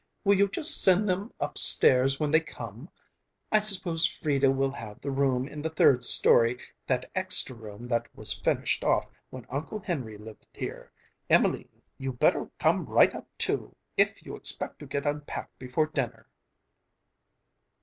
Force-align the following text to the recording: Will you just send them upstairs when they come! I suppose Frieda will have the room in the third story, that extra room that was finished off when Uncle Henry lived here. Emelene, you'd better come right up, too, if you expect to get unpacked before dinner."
Will 0.23 0.33
you 0.33 0.47
just 0.47 0.81
send 0.83 1.07
them 1.07 1.31
upstairs 1.39 2.19
when 2.19 2.31
they 2.31 2.39
come! 2.39 2.89
I 3.51 3.59
suppose 3.59 4.03
Frieda 4.07 4.49
will 4.49 4.71
have 4.71 4.99
the 4.99 5.11
room 5.11 5.47
in 5.47 5.61
the 5.61 5.69
third 5.69 6.03
story, 6.03 6.57
that 6.87 7.11
extra 7.13 7.55
room 7.55 7.87
that 7.89 8.07
was 8.15 8.33
finished 8.39 8.83
off 8.83 9.11
when 9.29 9.45
Uncle 9.51 9.77
Henry 9.77 10.17
lived 10.17 10.47
here. 10.55 10.91
Emelene, 11.29 11.83
you'd 11.99 12.17
better 12.17 12.49
come 12.57 12.85
right 12.85 13.13
up, 13.13 13.27
too, 13.37 13.75
if 13.95 14.25
you 14.25 14.35
expect 14.35 14.79
to 14.79 14.87
get 14.87 15.05
unpacked 15.05 15.59
before 15.59 15.85
dinner." 15.85 16.25